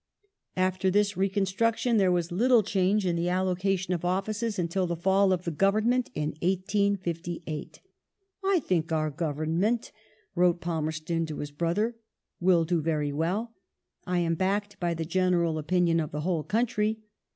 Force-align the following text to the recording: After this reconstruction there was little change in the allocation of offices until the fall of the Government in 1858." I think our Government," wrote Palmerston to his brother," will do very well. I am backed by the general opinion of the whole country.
After 0.57 0.89
this 0.89 1.15
reconstruction 1.15 1.97
there 1.97 2.11
was 2.11 2.31
little 2.31 2.63
change 2.63 3.05
in 3.05 3.15
the 3.15 3.29
allocation 3.29 3.93
of 3.93 4.03
offices 4.03 4.57
until 4.57 4.87
the 4.87 4.95
fall 4.95 5.31
of 5.31 5.43
the 5.43 5.51
Government 5.51 6.09
in 6.15 6.29
1858." 6.41 7.81
I 8.51 8.59
think 8.61 8.91
our 8.91 9.11
Government," 9.11 9.91
wrote 10.33 10.59
Palmerston 10.59 11.27
to 11.27 11.37
his 11.37 11.51
brother," 11.51 11.97
will 12.41 12.65
do 12.65 12.81
very 12.81 13.13
well. 13.13 13.53
I 14.07 14.17
am 14.17 14.33
backed 14.33 14.79
by 14.79 14.95
the 14.95 15.05
general 15.05 15.59
opinion 15.59 15.99
of 15.99 16.09
the 16.09 16.21
whole 16.21 16.41
country. 16.41 17.01